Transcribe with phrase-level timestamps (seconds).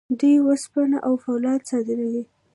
[0.19, 2.23] دوی وسپنه او فولاد صادروي.